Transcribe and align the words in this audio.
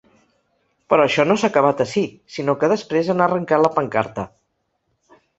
Però 0.91 1.03
això 1.09 1.25
no 1.31 1.35
s’ha 1.41 1.49
acabat 1.51 1.83
ací, 1.85 2.01
sinó 2.37 2.55
que 2.63 2.69
després 2.71 3.11
han 3.15 3.21
arrencat 3.25 3.63
la 3.65 3.71
pancarta. 3.75 4.25